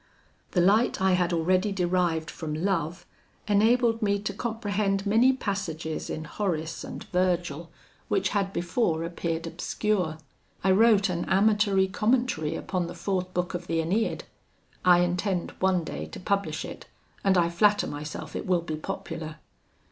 [0.53, 3.05] The light I had already derived from love,
[3.47, 7.69] enabled me to comprehend many passages in Horace and Virgil
[8.07, 10.17] which had before appeared obscure.
[10.63, 14.21] I wrote an amatory commentary upon the fourth book of the AEneid.
[14.83, 16.87] I intend one day to publish it,
[17.23, 19.35] and I flatter myself it will be popular.